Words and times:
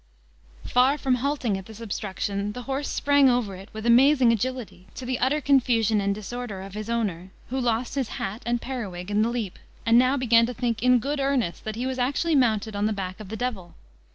Far 0.65 0.97
from 0.97 1.13
halting 1.21 1.59
at 1.59 1.67
this 1.67 1.79
obstruction, 1.79 2.53
the 2.53 2.63
horse 2.63 2.89
sprang 2.89 3.29
over 3.29 3.55
it 3.55 3.69
with 3.71 3.85
amazing 3.85 4.31
agility, 4.31 4.87
to 4.95 5.05
the 5.05 5.19
utter 5.19 5.39
confusion 5.39 6.01
and 6.01 6.15
disorder 6.15 6.63
of 6.63 6.73
his 6.73 6.89
owner, 6.89 7.29
who 7.51 7.59
lost 7.59 7.93
his 7.93 8.07
hat 8.17 8.41
and 8.43 8.59
periwig 8.59 9.11
in 9.11 9.21
the 9.21 9.29
leap, 9.29 9.59
and 9.85 9.99
now 9.99 10.17
began 10.17 10.47
to 10.47 10.55
think, 10.55 10.81
in 10.81 10.97
good 10.97 11.19
earnest, 11.19 11.65
that 11.65 11.75
he 11.75 11.85
was 11.85 11.99
actually 11.99 12.33
mounted 12.33 12.75
on 12.75 12.87
the 12.87 12.93
back 12.93 13.19
of 13.19 13.29
the 13.29 13.37
devil. 13.37 13.75